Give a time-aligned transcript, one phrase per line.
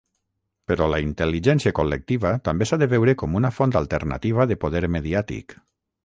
[0.69, 5.55] Però la intel·ligència col·lectiva també s'ha de veure com una font alternativa de poder mediàtic.